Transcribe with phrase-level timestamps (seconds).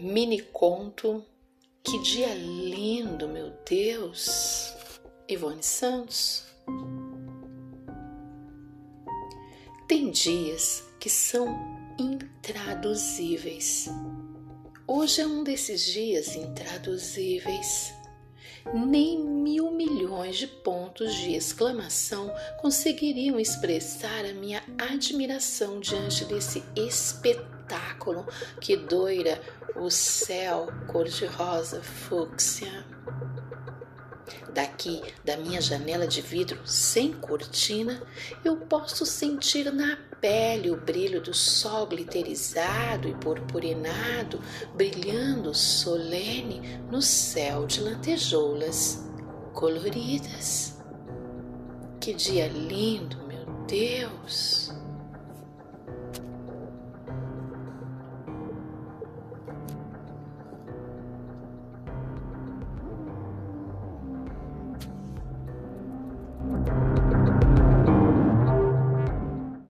[0.00, 1.24] Mini conto
[1.82, 4.72] Que dia lindo, meu Deus!
[5.28, 6.44] Ivone Santos.
[9.88, 11.48] Tem dias que são
[11.98, 13.88] intraduzíveis.
[14.86, 17.92] Hoje é um desses dias intraduzíveis.
[18.72, 27.57] Nem mil milhões de pontos de exclamação conseguiriam expressar a minha admiração diante desse espetáculo
[28.60, 29.40] que doira
[29.76, 32.84] o céu cor-de-rosa fúcsia.
[34.52, 38.02] Daqui da minha janela de vidro sem cortina,
[38.44, 44.40] eu posso sentir na pele o brilho do sol glitterizado e purpurinado,
[44.74, 49.06] brilhando solene no céu de lantejoulas
[49.52, 50.76] coloridas.
[52.00, 54.77] Que dia lindo, meu Deus!